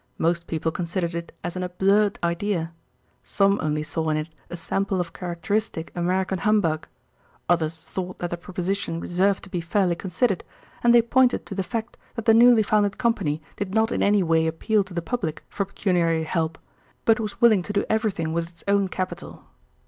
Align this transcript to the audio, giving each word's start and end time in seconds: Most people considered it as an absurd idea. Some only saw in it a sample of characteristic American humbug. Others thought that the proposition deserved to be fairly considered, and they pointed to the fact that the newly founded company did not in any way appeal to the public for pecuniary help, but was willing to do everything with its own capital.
Most 0.17 0.47
people 0.47 0.71
considered 0.71 1.13
it 1.13 1.31
as 1.43 1.55
an 1.55 1.61
absurd 1.61 2.17
idea. 2.23 2.73
Some 3.23 3.59
only 3.61 3.83
saw 3.83 4.09
in 4.09 4.17
it 4.17 4.29
a 4.49 4.57
sample 4.57 4.99
of 4.99 5.13
characteristic 5.13 5.91
American 5.93 6.39
humbug. 6.39 6.87
Others 7.47 7.83
thought 7.83 8.17
that 8.17 8.31
the 8.31 8.35
proposition 8.37 8.99
deserved 8.99 9.43
to 9.43 9.49
be 9.51 9.61
fairly 9.61 9.93
considered, 9.93 10.43
and 10.83 10.91
they 10.91 11.03
pointed 11.03 11.45
to 11.45 11.53
the 11.53 11.61
fact 11.61 11.97
that 12.15 12.25
the 12.25 12.33
newly 12.33 12.63
founded 12.63 12.97
company 12.97 13.43
did 13.57 13.75
not 13.75 13.91
in 13.91 14.01
any 14.01 14.23
way 14.23 14.47
appeal 14.47 14.83
to 14.85 14.93
the 14.95 15.03
public 15.03 15.43
for 15.47 15.65
pecuniary 15.65 16.23
help, 16.23 16.57
but 17.05 17.19
was 17.19 17.39
willing 17.39 17.61
to 17.61 17.71
do 17.71 17.85
everything 17.87 18.33
with 18.33 18.49
its 18.49 18.63
own 18.67 18.87
capital. 18.87 19.43